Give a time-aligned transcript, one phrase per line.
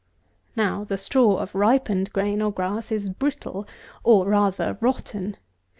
[0.55, 3.67] Now, the straw of ripened grain or grass is brittle;
[4.03, 5.37] or, rather, rotten.